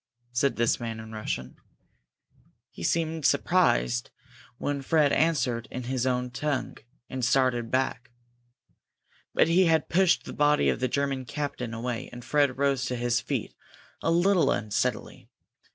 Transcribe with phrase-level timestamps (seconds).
[0.31, 1.57] said this man in Russian.
[2.71, 4.09] He seemed surprised
[4.57, 6.77] when Fred answered in his own tongue,
[7.07, 8.09] and started back.
[9.35, 12.95] But he had pushed the body of the German captain away, and Fred rose to
[12.95, 13.53] his feet
[14.01, 15.29] a little unsteadily.